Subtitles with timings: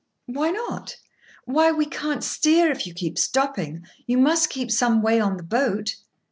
[0.25, 0.97] "Why not?"
[1.45, 3.85] "Why, we can't steer, if you keep stopping.
[4.07, 5.97] You must keep some way on the boat."